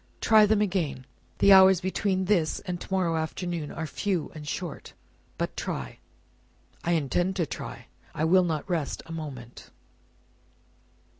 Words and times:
"Try 0.19 0.47
them 0.47 0.61
again. 0.61 1.05
The 1.37 1.53
hours 1.53 1.79
between 1.79 2.25
this 2.25 2.59
and 2.61 2.81
to 2.81 2.91
morrow 2.91 3.15
afternoon 3.15 3.71
are 3.71 3.85
few 3.85 4.31
and 4.33 4.47
short, 4.47 4.93
but 5.37 5.55
try." 5.55 5.99
"I 6.83 6.93
intend 6.93 7.35
to 7.35 7.45
try. 7.45 7.85
I 8.15 8.25
will 8.25 8.43
not 8.43 8.67
rest 8.67 9.03
a 9.05 9.11
moment." 9.11 9.69